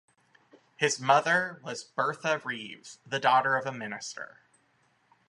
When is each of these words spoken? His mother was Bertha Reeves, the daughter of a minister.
His 0.77 0.99
mother 0.99 1.59
was 1.63 1.83
Bertha 1.83 2.41
Reeves, 2.43 2.97
the 3.05 3.19
daughter 3.19 3.55
of 3.55 3.67
a 3.67 3.71
minister. 3.71 4.39